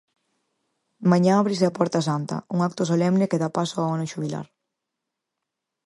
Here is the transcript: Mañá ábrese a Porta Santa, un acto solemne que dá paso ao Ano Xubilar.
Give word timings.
Mañá 1.11 1.33
ábrese 1.41 1.65
a 1.67 1.75
Porta 1.77 2.01
Santa, 2.09 2.35
un 2.53 2.59
acto 2.67 2.83
solemne 2.91 3.29
que 3.29 3.41
dá 3.43 3.49
paso 3.57 3.75
ao 3.79 3.91
Ano 3.95 4.09
Xubilar. 4.11 4.47